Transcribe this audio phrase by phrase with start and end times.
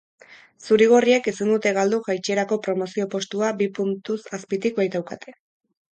[0.67, 5.37] Zuri-gorriek ezin dute galdu jaitsierako promozio postua bi puntuz azpitik baitaukate.